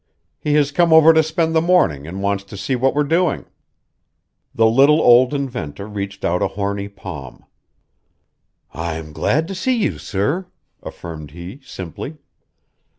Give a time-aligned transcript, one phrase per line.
[0.39, 3.45] He has come over to spend the morning and wants to see what we're doing."
[4.51, 7.45] The little old inventor reached out a horny palm.
[8.73, 10.47] "I'm glad to see you, sir,"
[10.81, 12.17] affirmed he simply.